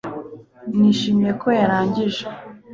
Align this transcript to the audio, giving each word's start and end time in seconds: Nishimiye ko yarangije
Nishimiye 0.77 1.31
ko 1.41 1.47
yarangije 1.59 2.25